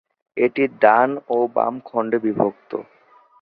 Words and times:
এটি 0.37 0.63
ডান 0.81 1.09
ও 1.27 1.37
বাম 1.55 1.73
খণ্ডে 1.85 2.17
বিভক্ত। 2.23 2.71